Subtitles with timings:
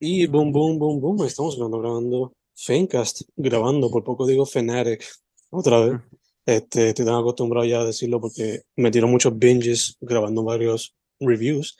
[0.00, 5.04] Y boom, boom, boom, boom, estamos grabando, grabando Fencast, grabando, por poco digo Fanatic,
[5.50, 6.00] otra vez.
[6.46, 11.76] Este, estoy tan acostumbrado ya a decirlo porque me tiro muchos binges grabando varios reviews.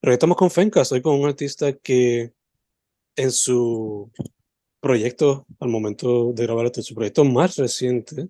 [0.00, 2.32] Pero estamos con Fencast, hoy con un artista que
[3.14, 4.10] en su
[4.80, 8.28] proyecto, al momento de grabar este, su proyecto más reciente,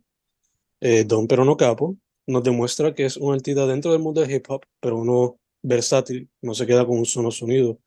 [0.81, 4.51] eh, Don Perono Capo, nos demuestra que es un artista dentro del mundo del hip
[4.51, 7.79] hop, pero uno versátil, no se queda con un solo sonido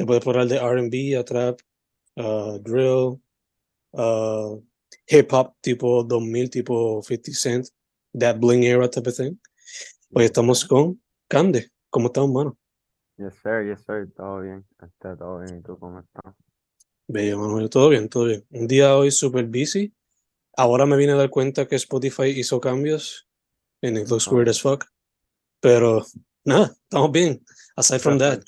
[0.00, 1.60] te puedes poner de RB a trap,
[2.16, 3.20] uh, drill,
[3.92, 4.58] uh,
[5.06, 7.66] hip hop tipo 2000, tipo 50 Cent,
[8.18, 9.38] that bling era type of thing.
[10.14, 11.70] Hoy estamos con Cande.
[11.90, 12.56] ¿Cómo estás, hermano?
[13.18, 14.10] Yes, sir, yes, sir.
[14.16, 14.64] Todo bien.
[14.80, 15.58] Está todo bien.
[15.58, 16.34] ¿Y tú cómo estás?
[17.06, 17.68] Bello, Manuel.
[17.68, 18.46] Todo bien, todo bien.
[18.48, 19.92] Un día hoy súper busy.
[20.56, 23.28] Ahora me vine a dar cuenta que Spotify hizo cambios.
[23.82, 24.86] And it looks weird as fuck.
[25.60, 26.06] Pero
[26.42, 27.44] nada, estamos bien.
[27.76, 28.42] Aside from that.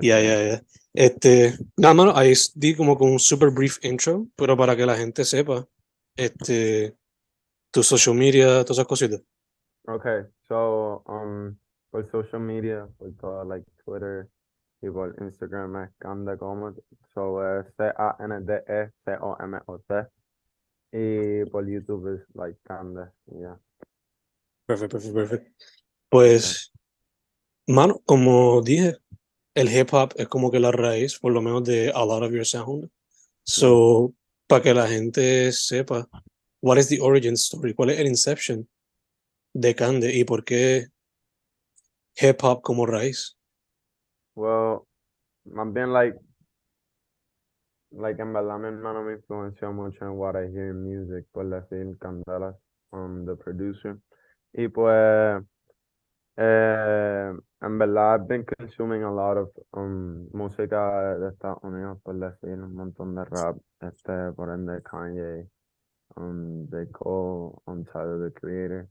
[0.00, 0.62] Ya, ya, ya.
[0.94, 4.96] Este, nada, más ahí di como con un super brief intro, pero para que la
[4.96, 5.66] gente sepa,
[6.16, 6.96] este,
[7.70, 9.22] tu social media, todas esas cositas.
[9.86, 11.56] Okay, so, um,
[11.90, 14.28] por social media, por todo, like Twitter
[14.80, 16.72] y por Instagram es Cande como,
[17.14, 17.40] so,
[17.76, 18.62] C-A-N-D-E-C-O-M-O-C.
[20.94, 23.58] Y por YouTube es like Cande, yeah.
[24.66, 25.50] Perfecto, perfecto, perfecto.
[26.10, 26.72] Pues,
[27.66, 29.01] mano, como dije,
[29.54, 32.32] el hip hop es como que la raíz, por lo menos, de a lot of
[32.32, 32.90] your sound.
[33.44, 34.14] So,
[34.46, 36.08] para que la gente sepa,
[36.62, 37.74] what is the origin story?
[37.74, 38.68] ¿Cuál es el inception
[39.54, 40.88] de Cande y por qué
[42.16, 43.36] hip hop como raíz?
[44.34, 44.86] Well,
[45.44, 46.18] más bien, like,
[47.90, 51.44] like en verdad mi hermano me influenció mucho en what I hear in music, por
[51.50, 52.56] decir Candela,
[52.92, 53.98] um, the producer.
[54.54, 55.42] Y pues,
[56.36, 57.32] eh,
[57.62, 62.60] en verdad, I've been consuming a lot of um, música de Estados Unidos, por decir,
[62.60, 65.46] un montón de rap, este, por ende Kanye,
[66.16, 66.86] um, J.
[66.92, 68.88] Cole, um, Tyler, the Creator.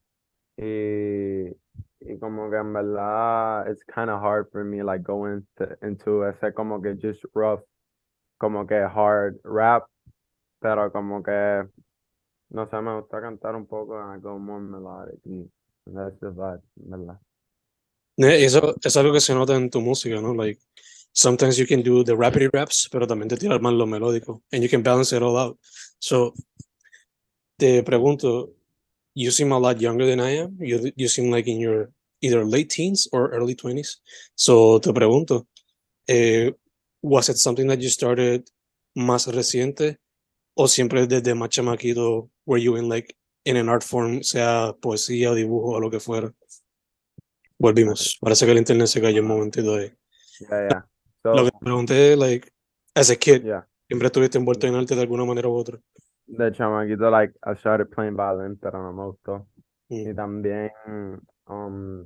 [0.58, 1.52] Y,
[2.00, 6.24] y como que en verdad, it's kind of hard for me, like, going to, into
[6.24, 7.62] ese como que just rough,
[8.40, 9.84] como que hard rap,
[10.62, 11.64] pero como que,
[12.52, 15.44] no sé, me gusta cantar un poco, and I go more melodic, y
[15.88, 17.20] that's the vibe, ¿verdad?
[18.28, 20.34] Eso es algo que se nota en tu música, ¿no?
[20.34, 20.60] Like,
[21.14, 24.44] sometimes you can do the rapidy raps, pero también te tiras más lo melódico.
[24.52, 25.60] And you can balance it all out.
[26.00, 26.34] So,
[27.58, 28.54] te pregunto,
[29.14, 30.58] you seem a lot younger than I am.
[30.60, 33.98] You, you seem like in your either late teens or early 20s.
[34.36, 35.48] So, te pregunto,
[36.08, 36.52] eh,
[37.02, 38.48] was it something that you started
[38.96, 39.98] más reciente
[40.56, 43.16] o siempre desde más chamaquito were you in like
[43.46, 46.34] in an art form, sea poesía dibujo o lo que fuera?
[47.62, 48.18] Volvimos.
[48.20, 49.94] Parece que el internet se cayó un momentito ahí.
[50.40, 50.88] Yeah, yeah.
[51.24, 52.50] Lo que te pregunté, like,
[52.96, 53.68] as a kid, yeah.
[53.88, 55.80] ¿siempre estuviste envuelto en arte de alguna manera u otra?
[56.26, 59.48] De chamaquito, like, I started playing violin, pero no me gustó.
[59.90, 60.10] Mm.
[60.10, 60.72] Y también
[61.46, 62.04] um,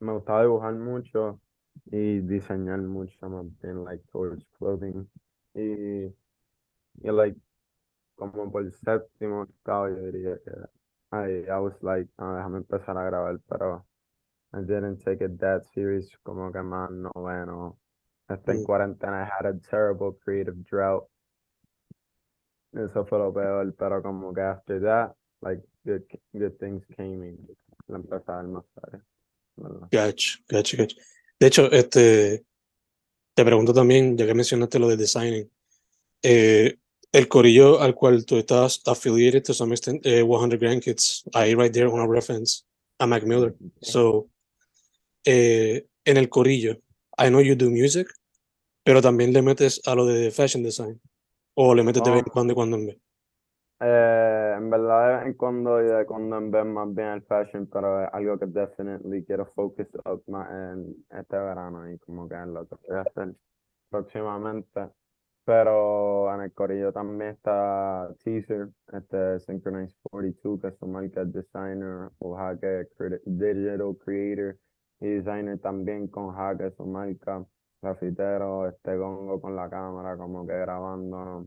[0.00, 1.40] me gustaba dibujar mucho
[1.86, 5.08] y diseñar mucho, más bien, like, towards clothing.
[5.54, 6.04] Y,
[7.02, 7.40] y like,
[8.16, 10.50] como por el séptimo octavo, yo diría que
[11.12, 13.86] I, I was like, ah, déjame empezar a grabar, pero
[14.52, 17.78] I didn't take it that serious, como que más noveno.
[18.28, 21.08] Hasta en cuarentena I had a terrible creative drought.
[22.72, 26.02] Eso fue lo peor, pero como que after that, like, good,
[26.32, 27.38] good things came in.
[27.88, 29.02] La a más tarde.
[29.90, 30.96] Gotcha, gotcha, gotcha.
[31.38, 32.44] De hecho, este,
[33.34, 35.50] te pregunto también, ya que mencionaste lo de designing,
[36.22, 36.76] eh,
[37.12, 41.72] el corillo al cual tú estás affiliated to some extent, eh, 100 Grandkids, ahí right
[41.72, 42.64] there, una reference
[42.98, 43.54] a Mac Miller.
[43.80, 44.28] So,
[45.24, 46.74] eh, en el corillo,
[47.18, 48.08] I know you do music,
[48.84, 51.00] pero también le metes a lo de fashion design,
[51.54, 52.32] o le metes de vez en Oh.
[52.32, 52.98] cuando y cuando en vez.
[53.82, 57.22] Eh, en verdad, de vez en cuando y de cuando en vez más bien el
[57.22, 62.28] fashion, pero es algo que definitely quiero focus up más en este verano y como
[62.28, 63.34] que en lo que voy a hacer
[63.88, 64.88] próximamente.
[65.44, 72.10] Pero en el corillo también está Teaser, este Synchronized 42, que es su marca designer,
[72.18, 74.58] o cre- digital creator
[75.00, 77.44] y designer también con Jaque, su marca,
[77.80, 81.46] grafitero, este gongo con la cámara, como que grabando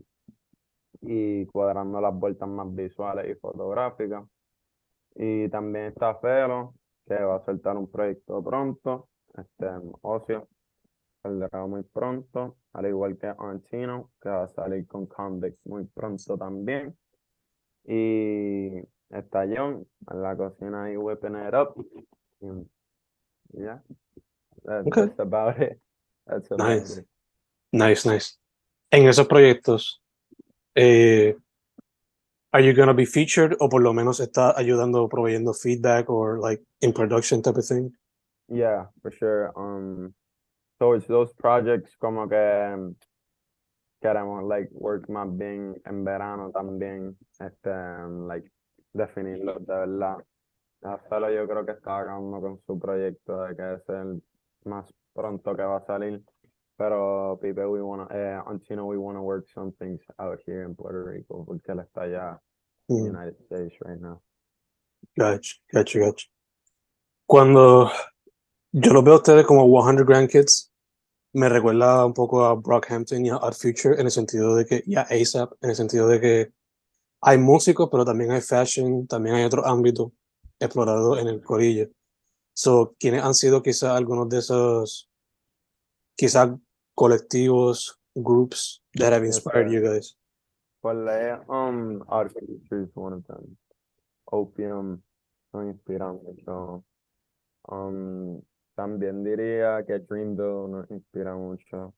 [1.00, 4.24] y cuadrando las vueltas más visuales y fotográficas.
[5.14, 6.74] Y también está Felo,
[7.06, 9.66] que va a soltar un proyecto pronto, este
[10.02, 10.48] Ocio,
[11.22, 16.36] saldrá muy pronto, al igual que Antino, que va a salir con Convict muy pronto
[16.36, 16.96] también.
[17.84, 18.78] Y
[19.10, 21.86] está John en la cocina ahí whipping it up.
[23.56, 23.82] Y ya,
[24.64, 25.06] That- Okay.
[25.06, 25.78] that's about it.
[26.26, 26.88] That's a Nice.
[26.94, 27.06] banger.
[27.72, 28.38] Nice, nice.
[28.90, 30.00] En esos proyectos,
[30.74, 31.36] eh,
[32.52, 36.62] are you gonna be featured o por lo menos está ayudando, proveyendo feedback or like
[36.80, 37.92] in production type of thing?
[38.48, 39.52] Yeah, for sure.
[39.56, 40.14] Um,
[40.78, 42.96] towards those projects, como que um,
[44.00, 48.48] queremos like work más bien en verano también, este, um, like
[48.94, 50.24] definirlo de verdad.
[50.84, 54.22] Rafaelo yo creo que está acabando con su proyecto de que es el
[54.64, 56.22] más pronto que va a salir.
[56.76, 61.02] Pero Pipe, we wanna, eh, Antino, we wanna work some things out here in Puerto
[61.04, 62.40] Rico porque él está allá
[62.88, 64.20] the Mm, United States right now.
[65.16, 66.26] gotcha, gotcha, gotcha.
[67.26, 67.90] Cuando
[68.72, 70.70] yo lo veo a ustedes como 100 Grandkids,
[71.32, 74.82] me recuerda un poco a Brockhampton y a Odd Future en el sentido de que,
[74.84, 76.52] y a ASAP, en el sentido de que
[77.22, 80.12] hay músicos, pero también hay fashion, también hay otro ámbito
[80.64, 81.88] explorado en el corillo.
[82.52, 85.10] So, ¿quiénes han sido quizás algunos de esos,
[86.16, 86.50] quizás
[86.94, 90.16] colectivos, groups that have inspired you guys?
[90.82, 91.08] Well,
[91.48, 93.56] um, Odd Future is one of them.
[94.26, 95.02] Opium
[95.52, 96.84] nos inspira mucho.
[97.68, 98.42] Um,
[98.74, 101.94] también diría que Dreamville nos inspira mucho.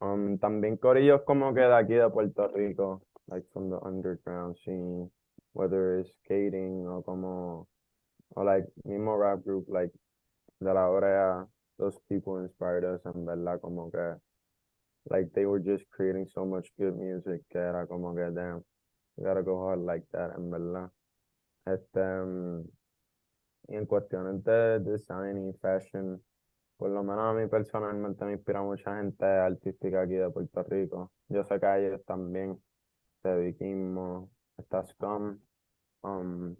[0.00, 5.10] Um, también corillos como que de aquí de Puerto Rico, like from the underground scene,
[5.58, 7.66] whether it's skating o como,
[8.36, 9.90] o like mismo rap group, like
[10.60, 11.46] de la Orea,
[11.78, 14.14] those people inspired us en verdad como que,
[15.10, 18.62] like they were just creating so much good music que era como que, damn,
[19.20, 20.90] gotta go hard like that en verdad.
[21.66, 22.64] Este, um,
[23.68, 26.22] y en cuestiones de design y fashion,
[26.76, 31.10] por lo menos a mí personalmente me inspira mucha gente artística aquí de Puerto Rico.
[31.28, 32.62] Yo sé que ellos también,
[33.24, 35.38] de Vikismo, está Scum,
[36.02, 36.56] um,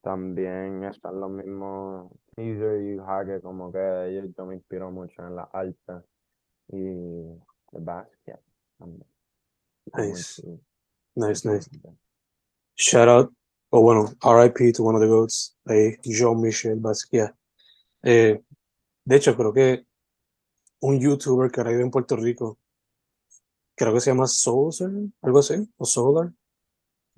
[0.00, 3.78] también están los mismos Teaser y Hage, como que
[4.08, 5.92] ellos yo me inspiro mucho en la arte
[6.68, 8.40] y el basket
[8.78, 9.06] también.
[9.94, 10.42] Nice,
[11.14, 11.70] nice, nice.
[12.76, 13.32] Shout out,
[13.70, 17.34] o bueno, RIP to one of the goats, eh, Jean-Michel Basquiat.
[18.02, 18.40] Eh,
[19.04, 19.86] de hecho, creo que
[20.80, 22.58] un youtuber que ahora vive en Puerto Rico,
[23.74, 24.90] creo que se llama Soulsar,
[25.22, 26.32] algo así, o Solar,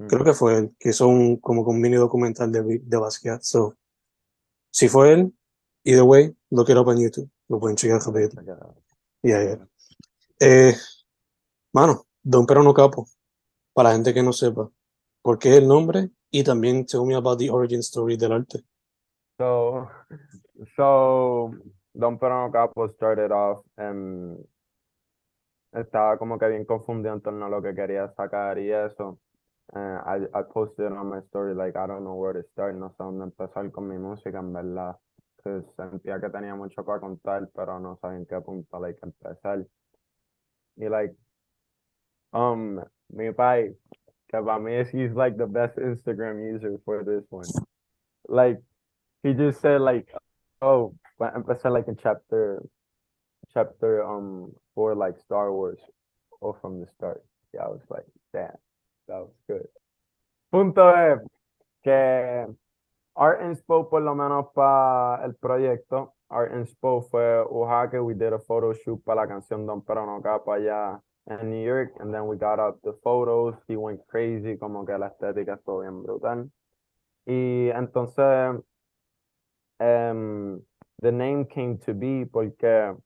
[0.09, 3.43] creo que fue él, que hizo un, como un mini documental de, de Basquiat.
[3.43, 3.77] So,
[4.71, 5.33] si fue él,
[5.85, 8.41] either way, it up on YouTube, lo pueden chequear rapidito.
[9.23, 9.69] Yeah, yeah.
[10.39, 10.75] Eh,
[11.73, 13.07] mano, Don Perono Capo,
[13.73, 14.71] para la gente que no sepa,
[15.23, 16.11] ¿por qué el nombre?
[16.31, 18.65] Y también tell me about the origin story del arte.
[19.39, 19.89] So,
[20.77, 21.51] so
[21.93, 24.39] Don Perono Capo started off and
[25.73, 29.19] estaba como que bien confundido en torno a lo que quería sacar y eso.
[29.75, 32.89] Eh, I, I posted on my story like I don't know where to start, no
[32.91, 34.97] sé dónde empezar con mi música en verdad.
[35.43, 39.65] Que sentía que tenía mucho para contar, pero no sabía en qué punto like empezar.
[40.77, 41.15] Y like,
[42.33, 42.81] um,
[43.11, 43.75] mi pai,
[44.29, 47.49] que para mí es he's like the best Instagram user for this one.
[48.29, 48.61] Like,
[49.23, 50.13] he just said like,
[50.63, 52.63] oh, empezar like in chapter,
[53.53, 55.81] chapter um for, like Star Wars,
[56.41, 57.25] or from the start.
[57.55, 58.57] Yeah, I was like, damn,
[59.11, 59.69] that was good.
[60.51, 61.21] Punto es
[61.83, 62.47] que
[63.15, 68.39] Art Inspo por lo menos para el proyecto, Art Inspo fue Oaxaca, we did a
[68.39, 72.27] photo shoot para la canción Don Pero No Capa allá en New York, and then
[72.27, 76.51] we got up the photos, he went crazy, como que la estética estuvo bien brutal.
[77.27, 78.61] Y entonces,
[79.79, 80.61] em,
[81.01, 82.97] the name came to be porque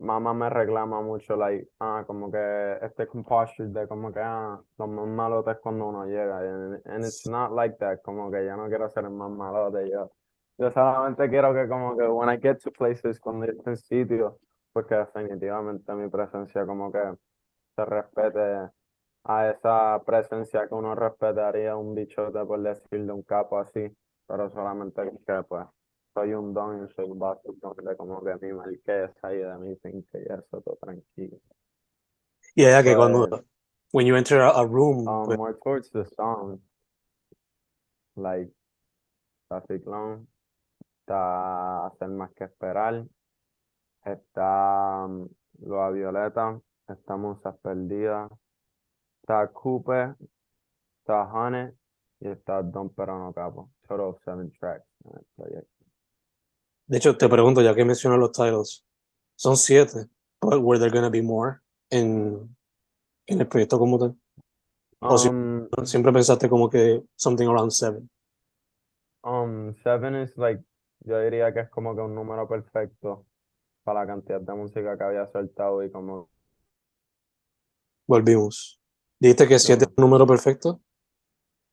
[0.00, 4.88] mamá me reclama mucho, like, ah, como que este composure de como que, ah, los
[4.88, 8.68] más malotes cuando uno llega, and, and it's not like that, como que yo no
[8.68, 10.10] quiero ser el más malote, yo,
[10.58, 13.76] yo solamente quiero que como que when I get to places, cuando yo esté en
[13.76, 14.34] sitios,
[14.72, 17.00] pues que definitivamente mi presencia como que
[17.76, 18.70] se respete
[19.24, 23.86] a esa presencia que uno respetaría un bichote por decirle un capo así,
[24.26, 25.66] pero solamente que pues
[26.14, 30.18] soy un don y soy básico de como que mi marquesa y de mi finca
[30.18, 31.38] y eso todo tranquilo.
[32.54, 33.44] Y yeah, que cuando,
[33.92, 36.60] when you enter a, a room, um, more towards the song,
[38.16, 38.50] like,
[39.44, 40.26] está Ciclón,
[41.00, 43.06] está Hacer Más Que Esperar,
[44.04, 45.28] está um,
[45.60, 48.30] Loa Violeta, está Musas Perdidas,
[49.22, 50.14] está Coupe,
[50.98, 51.70] está Honey
[52.20, 53.70] y está Don Perono Capo.
[53.86, 55.79] Total of seven tracks en el proyecto.
[56.90, 58.84] De hecho, te pregunto, ya que mencionas los titles,
[59.36, 60.08] son siete,
[60.40, 62.56] but were there gonna be more en,
[63.26, 64.16] en el proyecto como tal?
[64.98, 68.10] O si- Um, Siempre pensaste como que something around seven.
[69.22, 70.64] Um, seven is like,
[71.04, 73.24] yo diría que es como que un número perfecto
[73.84, 76.28] para la cantidad de música que había soltado y como...
[78.08, 78.80] Volvimos.
[79.20, 80.80] ¿Dijiste que 7 es un número perfecto?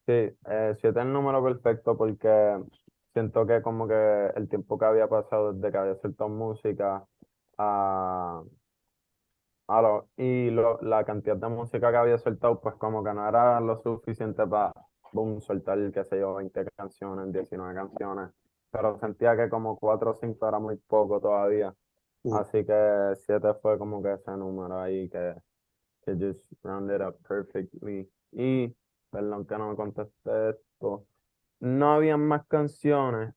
[0.06, 2.64] Sí, 7 eh, es el número perfecto porque
[3.18, 7.04] siento que como que el tiempo que había pasado desde que había soltado música
[7.58, 8.44] a,
[9.68, 13.28] a lo, y lo, la cantidad de música que había soltado pues como que no
[13.28, 14.72] era lo suficiente para
[15.12, 18.30] boom, soltar, qué sé yo, 20 canciones, 19 canciones
[18.70, 21.74] pero sentía que como 4 o 5 era muy poco todavía.
[22.24, 22.34] Mm.
[22.36, 25.34] Así que 7 fue como que ese número ahí que,
[26.04, 28.08] que just rounded up perfectly.
[28.34, 28.76] Y,
[29.10, 31.08] perdón que no me contesté esto,
[31.60, 33.34] no había más canciones,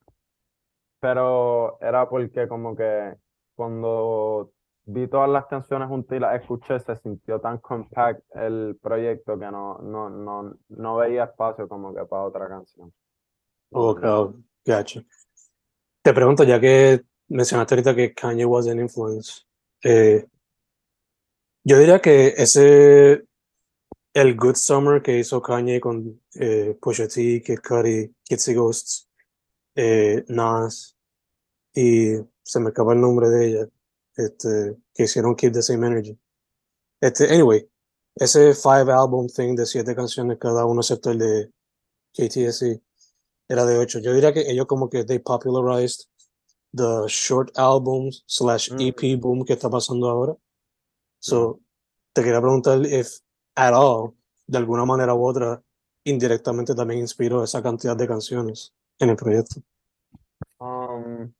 [1.01, 3.15] pero era porque como que
[3.55, 4.53] cuando
[4.85, 9.51] vi todas las canciones juntas y las escuché, se sintió tan compact el proyecto que
[9.51, 12.93] no, no, no, no veía espacio como que para otra canción.
[13.71, 14.01] Ok,
[14.67, 15.03] gotcha.
[16.03, 19.43] Te pregunto, ya que mencionaste ahorita que Kanye was an influence,
[19.85, 20.27] eh,
[21.63, 23.25] yo diría que ese,
[24.13, 29.09] el Good Summer que hizo Kanye con eh, Pusha T, Kid Cudi, Kids Ghosts,
[29.75, 30.97] eh, Nas,
[31.75, 33.69] y se me acaba el nombre de ella,
[34.17, 36.19] este, que hicieron Keep the Same Energy.
[37.01, 37.69] Este, anyway,
[38.17, 41.53] ese five album thing de siete canciones cada uno excepto el de
[42.13, 42.83] KTSC
[43.49, 44.01] era de ocho.
[44.01, 46.07] Yo diría que ellos como que they popularized
[46.75, 48.81] the short albums slash mm.
[48.81, 50.37] EP boom que está pasando ahora.
[51.21, 51.61] So,
[52.13, 53.21] te quería preguntar if
[53.55, 54.15] at all,
[54.47, 55.63] de alguna manera u otra,
[56.05, 59.61] indirectamente también inspiró esa cantidad de canciones en el proyecto.
[60.59, 61.33] Um,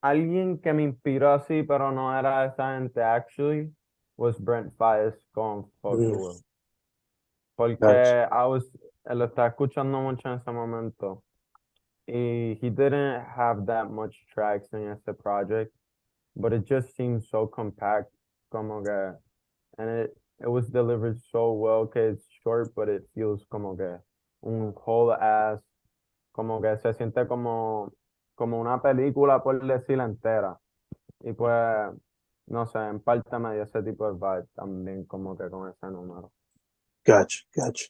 [0.00, 3.74] alguien que me inspiró así, pero no era esa gente, actually,
[4.16, 6.42] was Brent Fires con Fuck mm.
[7.56, 8.70] Porque I was,
[9.04, 11.24] lo estaba escuchando mucho en ese momento.
[12.06, 15.72] Y he didn't have that much tracks in ese project,
[16.36, 18.10] but it just seemed so compact,
[18.50, 19.12] como que,
[19.76, 23.98] and it, it was delivered so well que it's short, but it feels como que
[24.42, 25.60] un whole ass,
[26.32, 27.92] como que se siente como,
[28.34, 30.58] como una película por decirla entera.
[31.20, 31.90] Y pues,
[32.46, 35.86] no sé, en parte me dio ese tipo de vibe también como que con ese
[35.86, 36.32] número.
[37.04, 37.86] Gotcha, gotcha.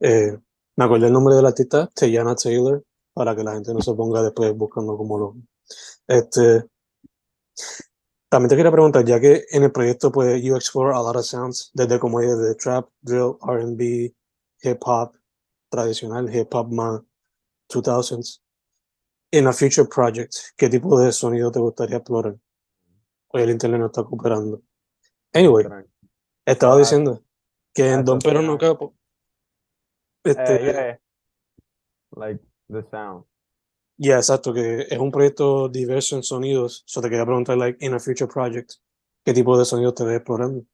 [0.00, 0.36] Eh,
[0.76, 2.82] me acuerdo el nombre de la artista, Teyana Taylor,
[3.14, 5.36] para que la gente no se ponga después buscando como lo...
[6.06, 6.64] Este,
[8.30, 11.24] también te quería preguntar, ya que en el proyecto pues you explore a lot of
[11.24, 14.14] sounds, desde como de trap, drill, R&B,
[14.62, 15.12] hip hop,
[15.68, 17.02] tradicional, hip hop más
[17.68, 18.40] 2000s.
[19.32, 22.36] En a future project, ¿qué tipo de sonido te gustaría explorar?
[23.28, 24.62] Hoy el internet no está cooperando.
[25.32, 25.66] Anyway,
[26.44, 27.22] estaba diciendo
[27.74, 28.94] que en Don Pero No Capo
[30.24, 31.00] este, eh,
[32.16, 33.24] Like the sound.
[34.02, 36.82] Yeah, exacto, que es un proyecto diverso en sonidos.
[36.86, 38.76] So te quería preguntar, like, in a future project,
[39.26, 40.64] ¿qué tipo de sonidos te ves explorando?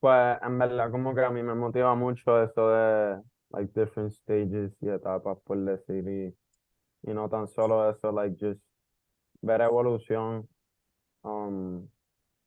[0.00, 4.72] Pues, en verdad, como que a mí me motiva mucho eso de, like, different stages
[4.80, 6.34] y etapas, por decir, y,
[7.10, 8.62] y no tan solo eso, like, just
[9.42, 10.48] ver evolución.
[11.24, 11.86] Um,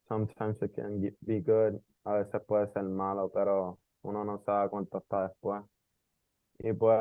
[0.08, 4.98] sometimes it can be good, a veces puede ser malo, pero uno no sabe cuánto
[4.98, 5.62] está después.
[6.58, 7.00] Y pues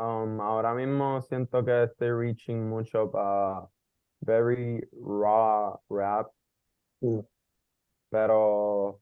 [0.00, 3.68] um, ahora mismo siento que estoy reaching mucho para
[4.22, 6.28] very raw rap,
[7.02, 7.20] mm.
[8.10, 9.00] pero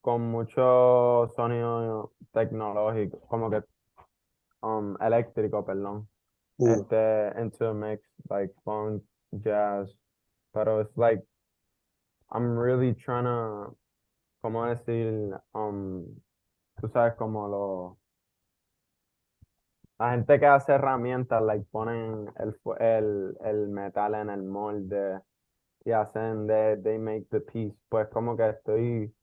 [0.00, 3.62] con mucho sonido tecnológico, como que
[4.62, 6.08] um, eléctrico, perdón.
[6.58, 6.68] Mm.
[6.70, 9.94] Este, into a mix, like funk, jazz,
[10.54, 11.22] pero it's like,
[12.30, 13.76] I'm really trying to,
[14.42, 15.38] ¿cómo decir?
[15.54, 16.06] Um,
[16.80, 18.01] tú sabes, como lo...
[20.02, 25.20] La gente que hace herramientas, like, ponen el, el, el metal en el molde
[25.84, 27.78] y hacen de, they make the piece.
[27.88, 29.14] Pues como que estoy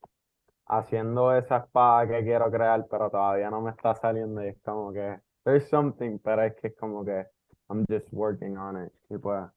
[0.68, 4.94] haciendo esa espada que quiero crear, pero todavía no me está saliendo y es como
[4.94, 7.26] que there's something, pero es que es como que
[7.68, 8.94] I'm just working on it.
[9.10, 9.50] Y pues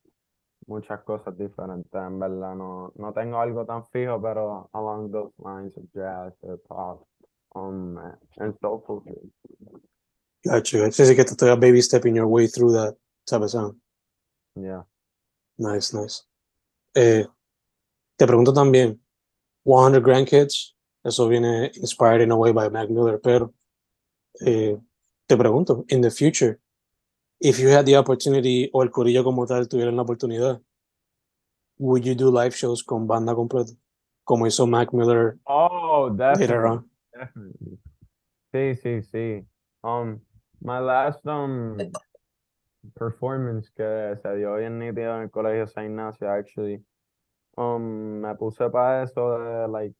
[0.66, 2.56] muchas cosas diferentes, en verdad.
[2.56, 7.06] No, no tengo algo tan fijo, pero along those lines of jazz, hip hop,
[7.54, 7.96] um,
[8.38, 9.04] and so forth.
[10.44, 10.78] Gotcha.
[10.78, 11.04] gotcha.
[11.04, 12.96] Sí, que te estoy baby stepping your way through that
[13.26, 13.80] type of sound.
[14.54, 14.82] Yeah.
[15.56, 16.24] Nice, nice.
[16.94, 17.26] Eh,
[18.16, 19.00] te pregunto también,
[19.64, 23.54] 100 Grandkids, eso viene inspired in a way by Mac Miller, pero
[24.44, 24.76] eh,
[25.26, 26.58] te pregunto, in the future,
[27.40, 30.60] if you had the opportunity o el corillo como tal tuvieran la oportunidad,
[31.78, 33.72] would you do live shows con banda completa?
[34.24, 36.88] Como hizo Mac Miller oh, later on.
[37.12, 37.78] Definitely.
[38.52, 39.46] Sí, sí, sí.
[39.82, 40.20] Um,
[40.64, 41.76] my last um
[42.94, 46.84] performance que se dio bien nítido en el colegio San Ignacio, actually.
[47.56, 49.94] Um, me puse para eso de, like,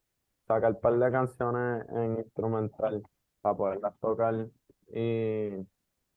[0.48, 3.02] sacar un par de canciones en instrumental
[3.40, 4.48] para poderlas tocar.
[4.88, 5.50] Y,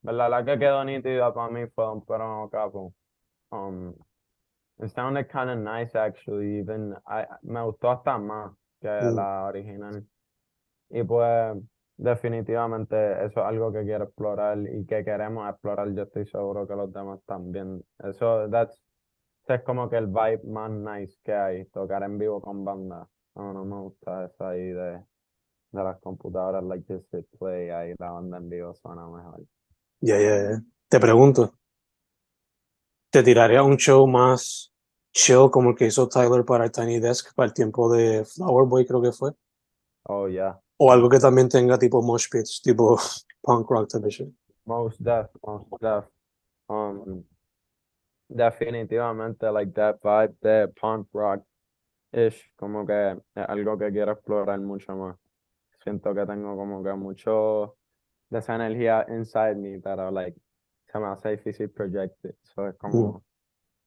[0.01, 0.29] ¿verdad?
[0.29, 2.93] La que quedó nítida para mí fue un pero capo.
[3.51, 3.93] Um,
[4.79, 6.59] it sounded kind of nice, actually.
[6.59, 10.03] Even, I, me gustó hasta más que la original.
[10.89, 11.57] Y pues,
[11.97, 15.93] definitivamente, eso es algo que quiero explorar y que queremos explorar.
[15.93, 17.83] Yo estoy seguro que los demás también.
[17.99, 18.81] Eso, that's,
[19.47, 23.07] es como que el vibe más nice que hay, tocar en vivo con banda.
[23.35, 25.03] No, no me gusta eso ahí de,
[25.71, 29.41] de las computadoras, like just hit play, ahí la banda en vivo suena mejor.
[30.01, 30.61] Ya, ya, ya.
[30.87, 31.53] Te pregunto,
[33.09, 34.73] ¿te tiraría un show más
[35.11, 38.85] chill como el que hizo Tyler para Tiny Desk para el tiempo de Flower Boy,
[38.85, 39.31] creo que fue?
[40.03, 40.59] Oh, yeah.
[40.77, 42.97] O algo que también tenga tipo mosh pits, tipo
[43.41, 44.33] punk rock shit.
[44.65, 46.05] Most def, most def.
[46.67, 47.23] Um,
[48.27, 54.95] definitivamente, like that vibe de punk rock-ish, como que es algo que quiero explorar mucho
[54.95, 55.15] más.
[55.83, 57.77] Siento que tengo como que mucho
[58.29, 60.39] de esa energía inside me, pero like,
[60.91, 62.33] se me hace difícil proyectar.
[62.41, 63.23] So es como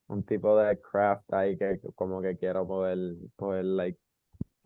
[0.06, 3.98] un tipo de craft ahí que como que quiero poder, poder like,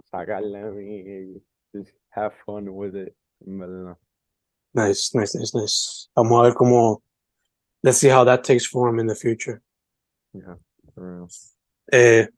[0.05, 3.15] sacarle a mí y just have fun with it,
[3.47, 3.97] en verdad.
[4.75, 6.09] Nice, nice, nice, nice.
[6.17, 7.03] Vamos a ver cómo.
[7.83, 9.61] Let's see how that takes form in the future.
[10.33, 10.57] Yeah,
[10.95, 11.29] for real.
[11.93, 12.29] Eh,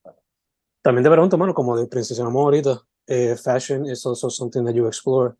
[0.82, 4.86] también te pregunto, mano, como de mencionamos ahorita, eh, fashion is also something that you
[4.86, 5.36] explore.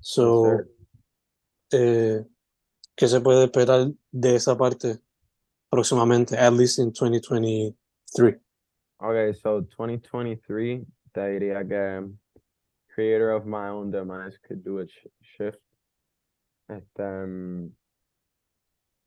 [0.00, 0.60] So,
[1.72, 2.24] eh,
[2.94, 4.98] ¿qué se puede esperar de esa parte
[5.70, 8.40] próximamente, at least in 2023?
[8.98, 12.10] Okay, so 2023, te diría que
[12.96, 15.60] creator of my own demise could do a sh- shift.
[16.68, 17.70] Este, mm,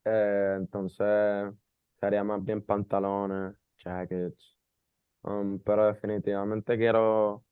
[0.06, 1.54] eh, entonces,
[2.00, 4.56] sería más bien pantalones, jackets.
[5.24, 7.44] Um, pero definitivamente quiero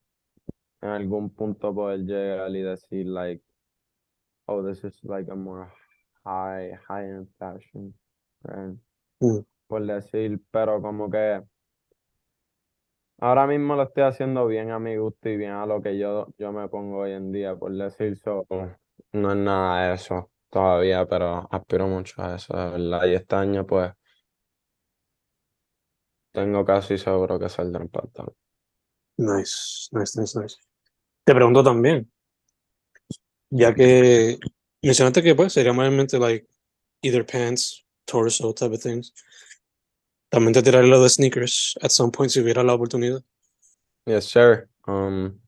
[0.81, 3.43] en algún punto poder llegar y decir, like,
[4.47, 5.73] oh, this is like a more
[6.23, 7.93] high, high-end fashion
[8.43, 8.79] brand.
[9.21, 9.43] Mm.
[9.67, 11.43] Por decir, pero como que
[13.19, 16.27] Ahora mismo lo estoy haciendo bien a mi gusto y bien a lo que yo,
[16.37, 18.45] yo me pongo hoy en día, por decir so,
[19.11, 23.05] no es nada de eso todavía, pero aspiro mucho a eso, de verdad.
[23.07, 23.91] Y este año, pues,
[26.31, 28.35] tengo casi seguro que saldrá en pantalón.
[29.17, 30.57] Nice, nice, nice, nice.
[31.25, 32.11] Te pregunto también,
[33.49, 34.37] ya que
[34.83, 36.47] mencionaste que pues sería mayormente like
[37.01, 39.11] either pants, torso type of things.
[40.29, 43.23] También te tiraría lo de sneakers at some point si hubiera la oportunidad.
[44.05, 44.67] Yes, sir.
[44.87, 45.39] Um,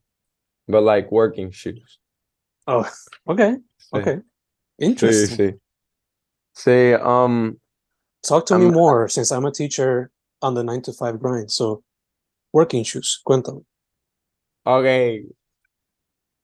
[0.67, 1.99] but like working shoes.
[2.67, 2.85] Oh,
[3.27, 4.21] okay, Sí, okay.
[4.79, 5.37] Interesting.
[5.37, 5.59] sí.
[6.55, 7.59] Sí, um,
[8.21, 10.11] Talk to me more since I'm a teacher
[10.41, 11.51] on the nine to five grind.
[11.51, 11.83] So,
[12.53, 13.63] working shoes, cuéntame.
[14.65, 15.25] Okay,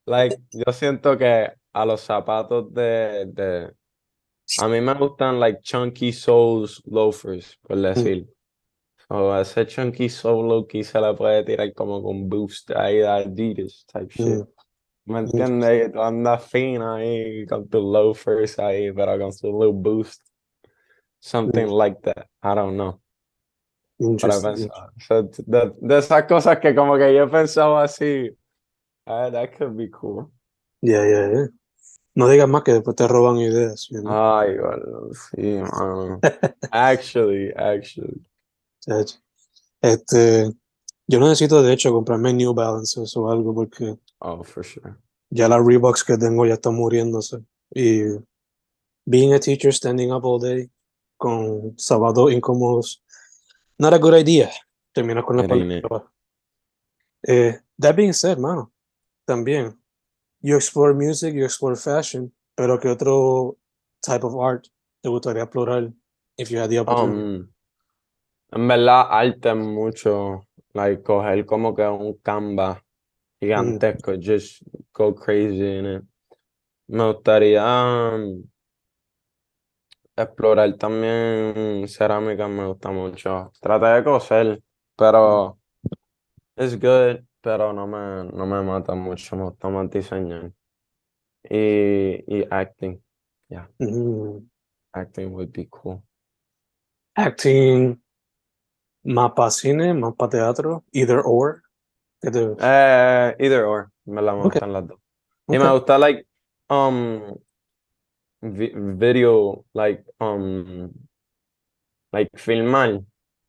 [0.07, 3.71] like, yo siento que a los zapatos de, de,
[4.59, 8.27] a mí me gustan like chunky soles loafers, por decir.
[9.09, 13.85] O ese chunky sole low-key se le puede tirar como con boost ahí de Adidas
[13.85, 14.25] type shit.
[14.25, 15.87] Mm, ¿Me entiendes?
[15.87, 20.23] Y tú andas fino ahí con tus loafers ahí, pero con su little boost.
[21.19, 22.27] Something like that.
[22.41, 22.99] I don't know.
[24.19, 24.91] Para pensar.
[24.99, 28.29] So, de, de esas cosas que como que yo pensaba así,
[29.05, 30.31] ah, that could be cool.
[30.81, 31.47] Yeah, yeah, yeah.
[32.15, 33.87] No digas más que después te roban ideas.
[33.89, 34.11] you know?
[34.13, 36.19] Ay, bueno, sí, mano.
[36.71, 38.21] Actually, actually.
[39.81, 40.51] Este,
[41.07, 44.95] yo necesito de hecho comprarme New Balances o algo porque Oh, for sure.
[45.29, 47.43] ya las Reeboks que tengo ya están muriéndose.
[47.73, 48.03] Y
[49.05, 50.69] being a teacher standing up all day
[51.17, 53.03] con zapatos incómodos,
[53.77, 54.49] not a good idea.
[54.93, 56.11] Terminas con la baja.
[57.27, 58.71] Eh, that being said, mano,
[59.25, 59.77] también,
[60.45, 63.57] you explore music, you explore fashion, pero ¿qué otro
[63.99, 64.67] type of art
[65.01, 65.91] te gustaría explorar
[66.37, 67.19] if you had the opportunity?
[67.19, 67.49] Um,
[68.51, 72.77] en verdad, arte mucho, like, coger como que un canvas
[73.39, 74.61] gigantesco, just
[74.93, 76.03] go crazy in it.
[76.89, 78.43] Me gustaría um,
[80.15, 83.51] explorar también cerámica, me gusta mucho.
[83.59, 84.61] Traté de coser,
[84.95, 85.57] pero
[86.55, 90.51] es good, pero no me, no me mata mucho, me gusta más diseñar.
[91.47, 92.99] Y, y acting,
[93.77, 94.39] Mm,
[94.91, 96.01] acting would be cool.
[97.15, 98.01] acting,
[99.03, 101.61] más para cine, más para teatro, either or.
[102.19, 104.53] ¿Qué te- Eh, either or, me la me Ok.
[104.53, 104.99] gustan las dos.
[105.47, 106.25] Y me gusta, like,
[106.71, 107.35] um,
[108.41, 110.91] vi- video, like, um,
[112.11, 113.03] like, filmar,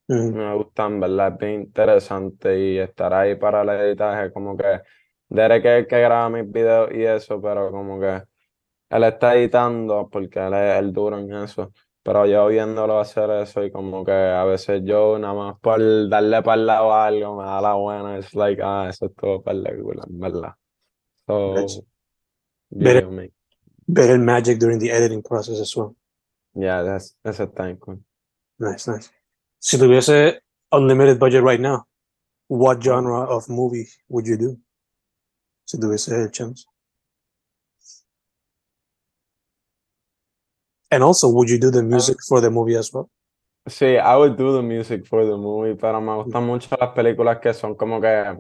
[0.09, 4.81] me gusta, en verdad, es bien interesante y estar ahí para el editaje, como que
[5.29, 8.23] Derek es el que graba mis videos y eso, pero como que
[8.90, 11.73] él está editando porque él es el duro en eso.
[12.03, 16.42] Pero yo viéndolo hacer eso y como que a veces yo nada más por darle
[16.42, 18.19] para el lado a algo me da la buena.
[18.19, 20.55] Es like, ah, eso es todo película, en verdad.
[21.27, 21.87] So,
[22.79, 23.07] make-
[23.88, 25.97] better magic during the editing process as well.
[26.55, 28.05] Yeah, that's, está bien cool.
[28.59, 29.11] Nice, nice.
[29.59, 30.42] Si tuviese
[30.73, 31.87] unlimited budget right now,
[32.49, 34.57] what genre of movie would you do?
[35.64, 36.66] Si tuviese el chance.
[40.90, 43.11] And also, would you do the music for the movie as well?
[43.69, 47.40] Sí, I would do the music for the movie, pero me gustan mucho las películas
[47.40, 48.38] que son como que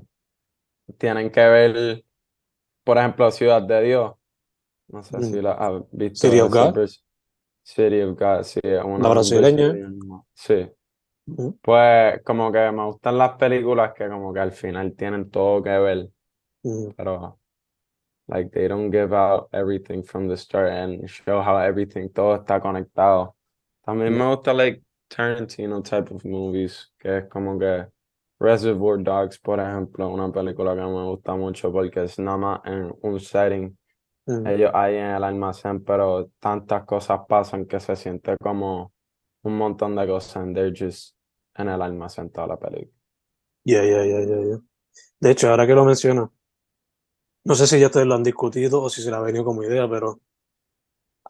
[0.98, 2.04] tienen que ver,
[2.84, 4.12] por ejemplo, Ciudad de Dios.
[4.88, 5.42] No sé si Mm.
[5.42, 6.28] la has visto.
[6.28, 6.88] City of God.
[7.64, 9.74] City of God, sí, una La brasileña.
[10.34, 10.70] Sí.
[11.60, 15.70] Pues como que me gustan las películas que como que al final tienen todo que
[15.70, 16.08] ver,
[16.96, 17.38] pero
[18.28, 22.60] like they don't give out everything from the start and show how everything, todo está
[22.60, 23.34] conectado.
[23.84, 24.24] También Yeah.
[24.24, 27.86] me gusta like Tarantino type of movies, que es como que
[28.38, 32.94] Reservoir Dogs, por ejemplo, una película que me gusta mucho porque es nada más en
[33.02, 33.76] un setting,
[34.26, 38.92] ellos ahí en el almacén, pero tantas cosas pasan que se siente como
[39.42, 41.15] un montón de cosas and they're just
[41.58, 42.92] en el almacén toda la película.
[43.64, 44.58] Yeah, yeah, yeah, yeah, yeah.
[45.20, 46.30] De hecho, ahora que lo menciona,
[47.44, 49.62] no sé si ya ustedes lo han discutido o si se le ha venido como
[49.62, 50.20] idea, pero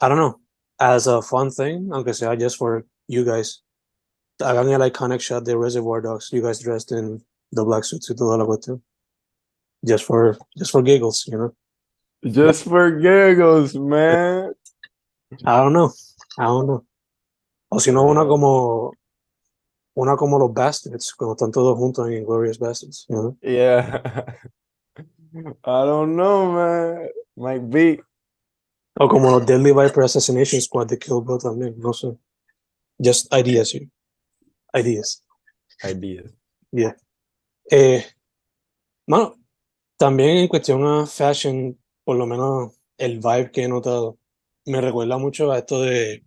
[0.00, 0.40] I don't know.
[0.78, 3.64] As a fun thing, aunque sea just for you guys,
[4.38, 8.14] hagan el iconic shot de Reservoir Dogs, you guys dressed in the black suits y
[8.14, 8.82] toda la cuestión.
[9.82, 11.54] Just for, just for giggles, you know?
[12.24, 14.52] Just for giggles, man.
[15.44, 15.92] I don't know.
[16.38, 16.84] I don't know.
[17.70, 18.92] O si no, una como,
[19.96, 23.38] una como los Bastards, cuando están todos juntos en Inglorious Bastards, you know?
[23.40, 24.02] Yeah.
[25.64, 27.08] I don't know, man.
[27.34, 28.02] Might be.
[28.98, 32.14] O como los Deadly Viper Assassination Squad de Kill Bill también, no sé.
[33.02, 33.90] Just ideas here.
[34.74, 35.22] Ideas.
[35.82, 36.94] Ideas.
[37.70, 38.04] Eh,
[39.06, 39.36] mano,
[39.96, 44.18] también en cuestión a fashion, por lo menos el vibe que he notado,
[44.66, 46.25] me recuerda mucho a esto de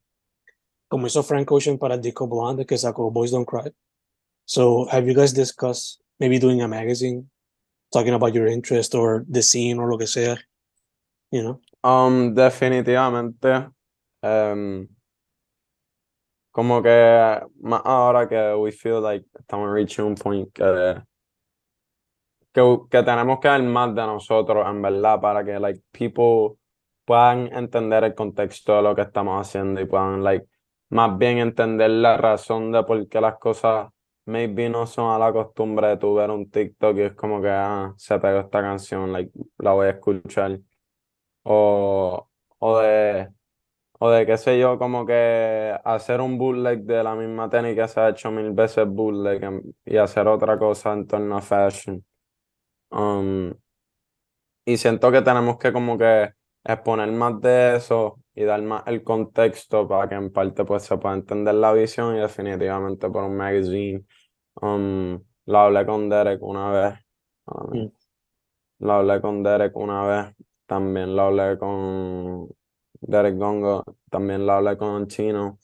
[0.89, 3.71] como hizo Frank Ocean para Disco Blonde, que sacó Boys Don't Cry.
[4.45, 7.30] So, have you guys discussed maybe doing a magazine,
[7.93, 10.38] talking about your interest or the scene or lo que sea?
[11.32, 11.62] You know?
[11.84, 13.69] Um, definitivamente.
[14.21, 14.88] em,
[16.52, 17.39] como que
[17.86, 21.02] ahora que we feel like estamos reaching un point que,
[22.54, 26.58] que, que tenemos que dar más de nosotros, en verdad, para que like people
[27.06, 30.47] puedan entender el contexto de lo que estamos haciendo y puedan like
[30.89, 33.89] más bien entender la razón de por qué las cosas
[34.25, 37.49] maybe no son a la costumbre de tu ver un TikTok y es como que
[37.49, 40.60] ah, se pegó esta canción, like la voy a escuchar.
[41.43, 43.30] O, o de
[43.99, 47.99] o de qué sé yo, como que hacer un bootleg de la misma que se
[47.99, 52.04] ha hecho mil veces bootleg y hacer otra cosa en torno a fashion.
[52.91, 53.54] Um,
[54.65, 56.32] y siento que tenemos que como que
[56.63, 60.97] exponer más de eso y dar más el contexto para que en parte pues se
[60.97, 64.06] pueda entender la visión y definitivamente por un magazine.
[64.62, 66.93] Um, lo hablé con Derek una vez.
[67.47, 67.91] um, Mm.
[68.80, 70.36] Lo hablé con Derek una vez.
[70.65, 72.47] También lo hablé con
[73.02, 73.84] Derek Gongo.
[74.10, 75.60] También lo hablé con Chino.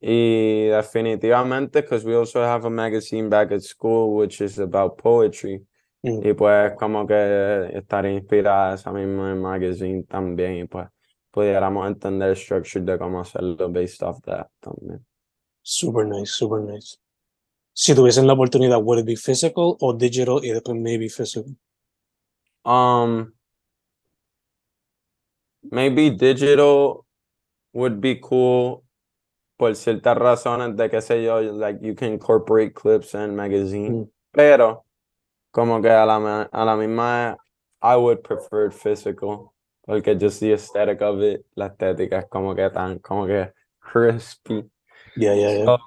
[0.00, 5.66] Y definitivamente, because we also have a magazine back at school which is about poetry.
[6.04, 6.28] Mm.
[6.28, 10.58] Y pues como que estaría inspirada esa misma magazine también.
[10.58, 10.86] Y pues
[11.34, 15.04] pudiéramos entender el structure de cómo hacerlo based off that también.
[15.62, 16.96] Super nice, super nice.
[17.72, 21.56] Si tuviesen la oportunidad, would it be physical o digital y después maybe physical?
[22.64, 23.32] Um,
[25.70, 27.04] maybe digital
[27.72, 28.84] would be cool
[29.58, 34.10] por ciertas razones de qué sé yo, like you can incorporate clips and magazine, Mm.
[34.32, 34.84] pero
[35.50, 37.36] como que a la, a la misma
[37.82, 39.53] I would prefer physical,
[39.84, 44.64] porque just the aesthetic of it, la estética es como que tan, como que crispy.
[45.16, 45.64] Yeah, yeah, yeah.
[45.64, 45.78] So,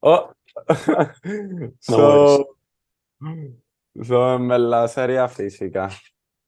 [0.00, 0.30] Oh.
[1.24, 2.56] No So,
[4.02, 5.90] so en verdad sería física.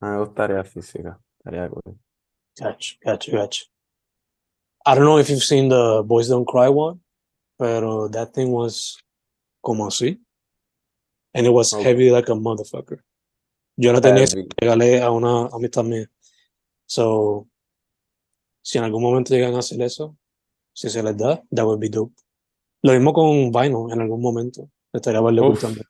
[0.01, 1.19] Me gustaría física.
[1.39, 1.99] Estaría cool.
[2.59, 3.65] Gotcha, gotcha, gotcha.
[4.87, 7.01] I don't know if you've seen the Boys Don't Cry one,
[7.59, 8.99] pero that thing was
[9.63, 10.19] como así.
[11.35, 11.85] And it was Okay.
[11.85, 12.99] heavy like a motherfucker.
[13.77, 14.27] Yo la tenía,
[14.61, 16.07] regalé a una amistad mía.
[16.91, 17.47] So,
[18.63, 20.17] si en algún momento llegan a hacer eso,
[20.73, 22.13] si se les da, that would be dope.
[22.83, 24.69] Lo mismo con Vinyl en algún momento.
[24.93, 25.61] Estaría verlo Uf.
[25.61, 25.87] también.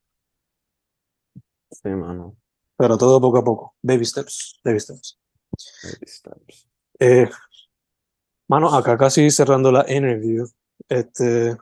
[1.70, 2.36] Sí, mano.
[2.76, 3.74] Pero todo poco a poco.
[3.80, 5.18] Baby steps, baby steps.
[5.82, 6.68] Baby steps.
[6.98, 7.30] Eh,
[8.46, 10.46] mano, acá casi cerrando la interview.
[10.86, 11.56] Este,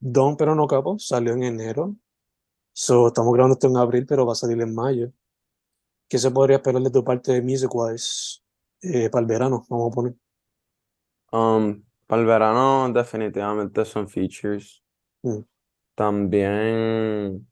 [0.00, 1.94] Don Pero No Capo salió en enero.
[2.72, 5.12] So, estamos grabando esto en abril, pero va a salir en mayo.
[6.08, 8.39] ¿Qué se podría esperar de tu parte de Music Wise
[8.82, 9.64] eh, para el verano?
[9.68, 10.14] Vamos a poner.
[11.32, 14.82] Um, para el verano definitivamente son features.
[15.22, 15.40] Mm.
[15.94, 17.46] También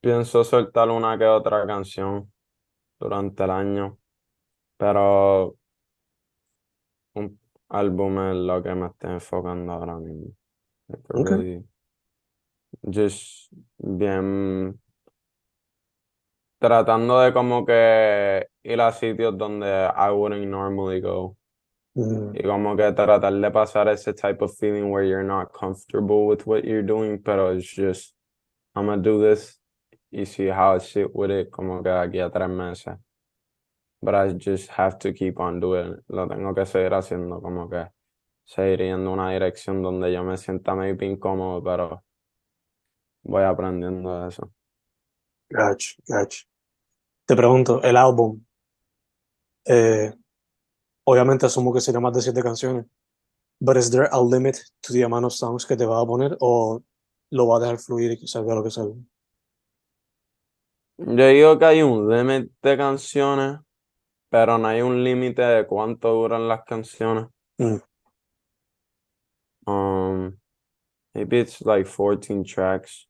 [0.00, 2.32] pienso soltar una que otra canción
[2.98, 3.98] durante el año,
[4.76, 5.56] pero
[7.14, 10.32] un álbum es lo que me estoy enfocando ahora mismo.
[10.88, 11.30] Like, Ok.
[11.30, 11.64] really
[12.90, 14.78] just bien
[16.64, 21.36] tratando de como que ir a sitios donde I wouldn't normally go.
[21.94, 26.26] Mm, Y como que tratar de pasar ese type of feeling where you're not comfortable
[26.26, 28.14] with what you're doing, pero it's just,
[28.74, 29.60] I'm gonna do this
[30.10, 32.94] y see how I sit with it como que aquí a tres meses.
[34.02, 36.04] But I just have to keep on doing it.
[36.08, 37.86] Lo tengo que seguir haciendo, como que
[38.44, 42.02] seguir yendo una dirección donde yo me sienta maybe incómodo, pero
[43.22, 44.50] voy aprendiendo de eso.
[45.50, 46.44] gotcha, gotcha.
[47.26, 48.44] Te pregunto, el álbum,
[49.64, 50.12] eh,
[51.04, 52.84] obviamente asumo que sería más de siete canciones,
[53.60, 56.36] but is there a limit to the amount of songs que te vas a poner
[56.40, 56.82] o
[57.30, 58.94] lo vas a dejar fluir y que salga lo que salga?
[60.98, 63.60] Yo digo que hay un límite de canciones,
[64.28, 67.26] pero no hay un límite de cuánto duran las canciones.
[67.58, 67.80] Mm.
[69.66, 70.36] Um,
[71.14, 73.08] maybe it's like 14 tracks,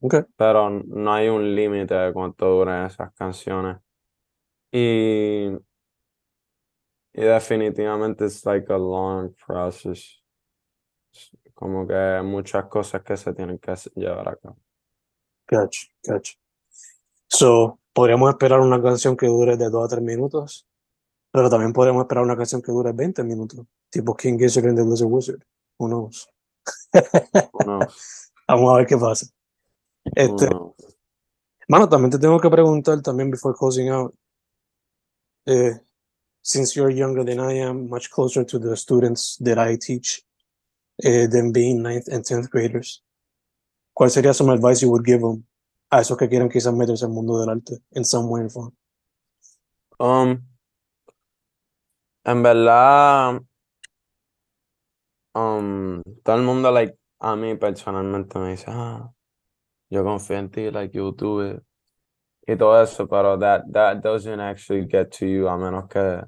[0.00, 3.78] Ok, pero no hay un límite de cuánto duran esas canciones.
[4.70, 5.46] Y,
[7.14, 10.22] y definitivamente es like a long process.
[11.54, 14.58] Como que muchas cosas que se tienen que llevar a cabo.
[15.50, 16.34] gotcha, gotcha.
[17.28, 20.66] So, podríamos esperar una canción que dure de dos a tres minutos,
[21.32, 24.84] pero también podríamos esperar una canción que dure 20 minutos, tipo King Gizzard and the
[24.84, 25.42] Lizard Wizard.
[25.78, 26.28] Who knows?
[27.52, 28.30] Who knows?
[28.48, 29.26] Vamos a ver qué pasa.
[30.14, 30.74] Este, knows?
[31.68, 34.14] Mano, también te tengo que preguntar también before closing out.
[35.46, 35.74] Eh,
[36.42, 40.22] since you're younger than I am, much closer to the students that I teach
[41.02, 43.02] eh, than being ninth and tenth graders,
[43.92, 45.44] ¿cuál sería some advice you would give them
[45.90, 48.72] a esos que quieren quizás meterse al mundo del arte in some way or form?
[49.98, 50.46] Um,
[52.24, 53.40] en verdad,
[55.34, 59.12] um, todo el mundo, like, a mí personalmente me dice, ah,
[59.90, 61.62] yo confío en ti, like, you do it.
[62.46, 66.22] Y todo eso, pero that, that doesn't actually get to you a menos que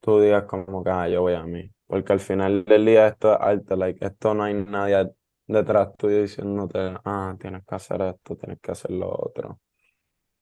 [0.00, 1.70] tú digas como que, ah, yo voy a mí.
[1.86, 5.10] Porque al final del día esto es arte, like, esto no hay nadie
[5.46, 9.60] detrás tuyo diciéndote, ah, tienes que hacer esto, tienes que hacer lo otro.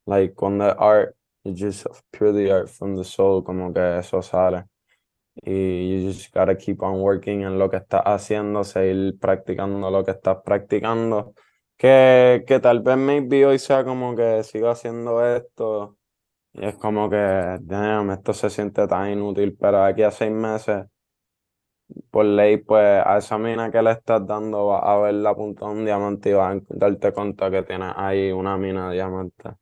[0.06, 4.64] Like, cuando es art, it's just purely art from the soul, como que eso sale.
[5.42, 10.04] Y you just gotta keep on working en lo que estás haciendo, seguir practicando lo
[10.04, 11.34] que estás practicando.
[11.78, 15.98] Que, que tal vez maybe hoy sea como que sigo haciendo esto
[16.52, 20.86] y es como que, damn, esto se siente tan inútil, pero aquí a seis meses,
[22.10, 25.66] por ley, pues a esa mina que le estás dando vas a ver la punta
[25.66, 29.52] un diamante y vas a darte cuenta que tienes ahí una mina de diamantes.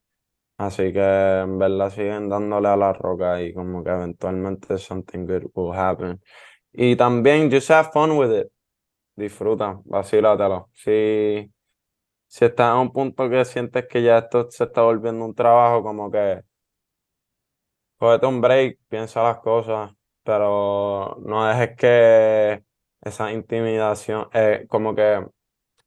[0.57, 0.99] Así que
[1.41, 6.21] en verdad siguen dándole a la roca y como que eventualmente something good will happen.
[6.73, 8.47] Y también just have fun with it.
[9.15, 10.69] Disfruta, vacílatelo.
[10.73, 11.51] Si,
[12.27, 15.83] si estás en un punto que sientes que ya esto se está volviendo un trabajo,
[15.83, 16.41] como que
[17.97, 19.91] cógete un break, piensa las cosas,
[20.23, 22.63] pero no dejes que
[23.01, 25.25] esa intimidación, eh, como que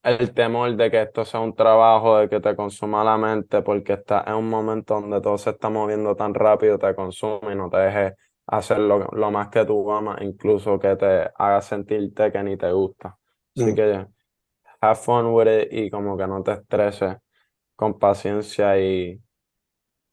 [0.05, 3.95] el temor de que esto sea un trabajo, de que te consuma la mente, porque
[3.95, 7.71] estás en un momento donde todo se está moviendo tan rápido, te consume y no
[7.71, 8.15] te dejes
[8.47, 12.73] hacer lo, lo más que tú amas, incluso que te haga sentirte que ni te
[12.73, 13.19] gusta.
[13.57, 13.75] Así Mm.
[13.75, 14.07] que
[14.81, 17.17] have fun with it y como que no te estreses,
[17.77, 19.21] con paciencia y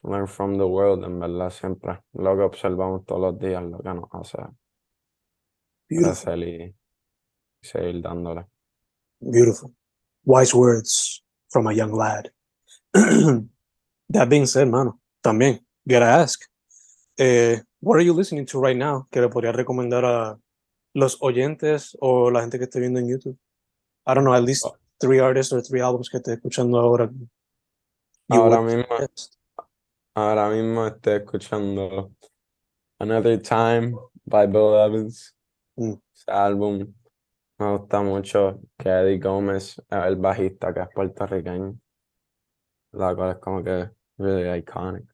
[0.03, 2.01] learn from the world, en verdad, siempre.
[2.13, 4.37] Lo que observamos todos los días, lo que nos hace
[5.87, 6.75] crecer y
[7.61, 8.45] seguir dándole.
[9.19, 9.73] beautiful.
[10.25, 12.29] Wise words from a young lad.
[12.93, 16.41] That being said, mano, también, gotta ask,
[17.17, 20.37] eh, what are you listening to right now que le podría recomendar a
[20.93, 23.37] los oyentes o la gente que esté viendo en YouTube?
[24.07, 24.75] I don't know, at least Oh.
[24.99, 27.09] three artists or three albums que esté escuchando ahora.
[28.29, 28.85] Ahora mismo,
[30.15, 32.11] ahora mismo estoy escuchando
[32.99, 33.93] Another Time
[34.25, 35.35] by Bill Evans.
[35.77, 35.93] Mm.
[36.13, 36.93] Ese álbum
[37.59, 41.77] me gusta mucho que Eddie Gómez, el bajista que es puertorriqueño.
[42.93, 45.05] La cual es como que really iconic.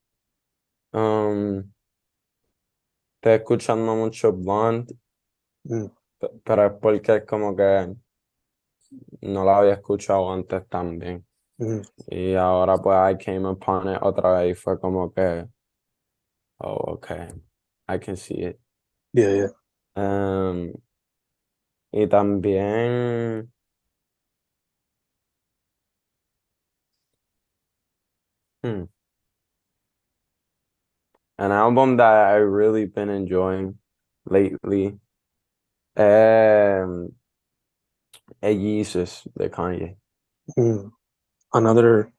[0.93, 1.71] Um,
[3.15, 4.95] estoy escuchando mucho Blonde,
[5.65, 5.85] Mm.
[6.19, 7.95] pe- pero es porque es como que
[9.21, 11.25] no la había escuchado antes también.
[11.57, 11.81] Mm.
[12.07, 15.47] Y ahora pues I came upon it otra vez y fue como que,
[16.59, 17.29] oh, okay,
[17.87, 18.59] I can see it.
[19.13, 19.49] Yeah, yeah.
[19.95, 20.73] Um,
[21.91, 23.51] y también,
[28.63, 28.83] hmm,
[31.37, 33.77] an album that I really been enjoying
[34.25, 34.99] lately,
[35.97, 37.13] um,
[38.43, 39.97] es Jesus de Kanye.
[40.57, 40.91] Mm.
[41.53, 42.13] Another,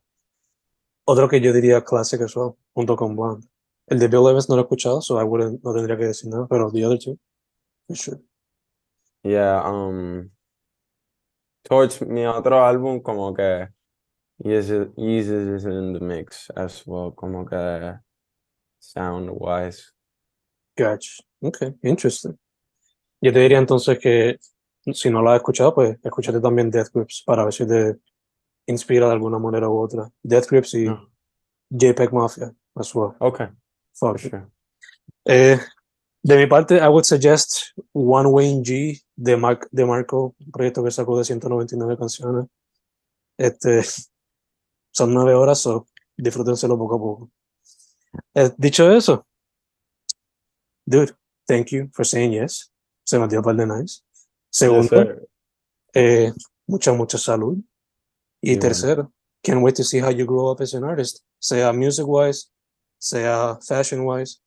[1.05, 3.47] otro que yo diría clásico as well, junto con Blonde.
[3.87, 6.31] El de Bill Evans no lo he escuchado, so I wouldn't, no tendría que decir
[6.31, 7.19] nada, pero the other two,
[7.87, 8.21] for sure.
[9.23, 10.31] Yeah, um,
[11.65, 13.69] towards mi otro álbum como que
[14.43, 17.99] Jesus is in the mix as well, como que
[18.79, 19.93] sound wise.
[20.77, 21.23] Gotcha.
[21.43, 22.39] Okay, interesting.
[23.21, 24.39] Yo te diría entonces que
[24.93, 27.97] si no lo has escuchado, pues escúchate también Death Grips para ver si te
[28.67, 30.11] inspira de alguna manera u otra.
[30.23, 31.11] Death Grips y No.
[31.71, 33.15] JPEG Mafia as well.
[33.19, 33.47] Okay,
[33.95, 34.47] Fuck for sure.
[35.25, 35.59] Eh,
[36.23, 40.83] de mi parte, I would suggest One Wayne G de, Mark, de Marco, un proyecto
[40.83, 42.47] que sacó de 199 canciones.
[43.37, 43.83] Este,
[44.93, 47.31] son nueve horas, so disfrútenselo poco a poco.
[48.35, 49.27] Eh, dicho eso,
[50.87, 51.13] dude,
[51.47, 52.71] thank you for saying yes.
[53.05, 54.03] Se me dio un par de nice.
[54.55, 55.27] Segundo,
[55.95, 56.33] eh,
[56.69, 57.59] mucha, mucha salud.
[58.41, 59.13] Y tercero,
[59.43, 62.53] can't wait to see how you grow up as an artist, sea music wise,
[62.97, 64.41] sea fashion wise,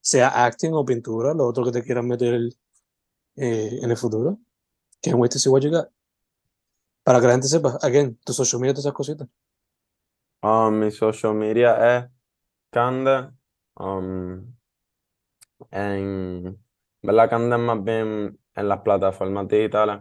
[0.00, 2.34] sea acting o pintura, lo otro que te quieras meter
[3.36, 4.40] eh, en el futuro.
[5.00, 5.88] Can't wait to see what you got.
[7.04, 9.28] Para que la gente sepa, again, tu social media, todas esas cositas.
[10.42, 12.10] Um, mi social media es
[12.72, 13.32] Kanda.
[13.76, 14.56] Um,
[15.70, 16.58] en
[17.02, 20.00] verdad Kanda es más bien en las plataformas digitales.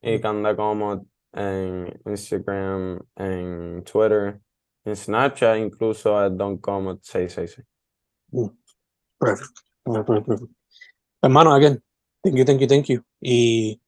[0.00, 4.40] Y Kanda como en Instagram, en Twitter,
[4.84, 7.66] en Snapchat incluso es Don Como 666.
[9.18, 9.58] Perfect.
[9.84, 10.52] Perfect, perfect, perfect.
[11.22, 11.82] Hermano, again,
[12.22, 13.02] thank you, thank you, thank you.
[13.20, 13.80] Y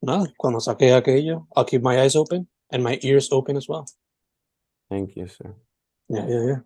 [0.00, 3.86] nada, cuando saque aquello, I'll keep my eyes open and my ears open as well.
[4.88, 5.54] Thank you, sir.
[6.08, 6.60] Yeah, yeah, yeah.